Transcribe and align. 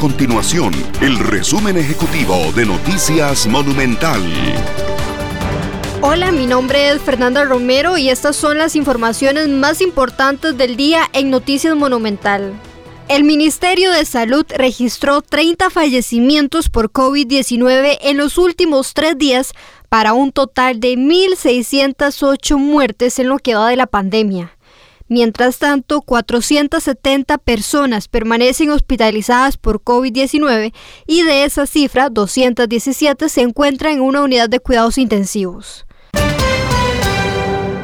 continuación 0.00 0.72
el 1.02 1.18
resumen 1.18 1.76
ejecutivo 1.76 2.34
de 2.56 2.64
Noticias 2.64 3.46
Monumental. 3.46 4.22
Hola, 6.00 6.32
mi 6.32 6.46
nombre 6.46 6.88
es 6.88 7.02
Fernanda 7.02 7.44
Romero 7.44 7.98
y 7.98 8.08
estas 8.08 8.34
son 8.34 8.56
las 8.56 8.76
informaciones 8.76 9.48
más 9.48 9.82
importantes 9.82 10.56
del 10.56 10.78
día 10.78 11.02
en 11.12 11.28
Noticias 11.28 11.76
Monumental. 11.76 12.54
El 13.08 13.24
Ministerio 13.24 13.92
de 13.92 14.06
Salud 14.06 14.46
registró 14.56 15.20
30 15.20 15.68
fallecimientos 15.68 16.70
por 16.70 16.90
COVID-19 16.90 17.98
en 18.00 18.16
los 18.16 18.38
últimos 18.38 18.94
tres 18.94 19.18
días 19.18 19.52
para 19.90 20.14
un 20.14 20.32
total 20.32 20.80
de 20.80 20.94
1.608 20.94 22.56
muertes 22.56 23.18
en 23.18 23.28
lo 23.28 23.36
que 23.36 23.54
va 23.54 23.68
de 23.68 23.76
la 23.76 23.86
pandemia. 23.86 24.56
Mientras 25.12 25.58
tanto, 25.58 26.02
470 26.02 27.38
personas 27.38 28.06
permanecen 28.06 28.70
hospitalizadas 28.70 29.56
por 29.56 29.82
COVID-19 29.82 30.72
y 31.04 31.22
de 31.24 31.42
esa 31.42 31.66
cifra, 31.66 32.10
217 32.10 33.28
se 33.28 33.40
encuentran 33.40 33.94
en 33.94 34.02
una 34.02 34.22
unidad 34.22 34.48
de 34.48 34.60
cuidados 34.60 34.98
intensivos. 34.98 35.84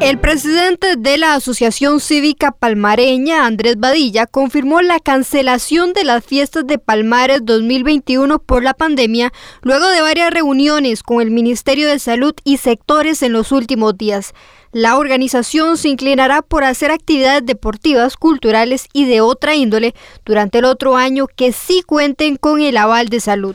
El 0.00 0.18
presidente 0.18 0.96
de 0.96 1.18
la 1.18 1.34
Asociación 1.34 2.00
Cívica 2.00 2.52
Palmareña, 2.52 3.44
Andrés 3.44 3.76
Badilla, 3.78 4.26
confirmó 4.26 4.80
la 4.80 4.98
cancelación 4.98 5.92
de 5.92 6.04
las 6.04 6.24
fiestas 6.24 6.66
de 6.66 6.78
Palmares 6.78 7.40
2021 7.44 8.38
por 8.38 8.62
la 8.62 8.72
pandemia, 8.72 9.30
luego 9.60 9.86
de 9.88 10.00
varias 10.00 10.32
reuniones 10.32 11.02
con 11.02 11.20
el 11.20 11.30
Ministerio 11.30 11.86
de 11.86 11.98
Salud 11.98 12.32
y 12.44 12.56
sectores 12.56 13.22
en 13.22 13.34
los 13.34 13.52
últimos 13.52 13.98
días. 13.98 14.32
La 14.72 14.96
organización 14.96 15.76
se 15.76 15.90
inclinará 15.90 16.40
por 16.40 16.64
hacer 16.64 16.90
actividades 16.90 17.44
deportivas, 17.44 18.16
culturales 18.16 18.86
y 18.94 19.04
de 19.04 19.20
otra 19.20 19.54
índole 19.54 19.94
durante 20.24 20.60
el 20.60 20.64
otro 20.64 20.96
año 20.96 21.26
que 21.26 21.52
sí 21.52 21.82
cuenten 21.82 22.36
con 22.36 22.62
el 22.62 22.78
aval 22.78 23.10
de 23.10 23.20
salud. 23.20 23.54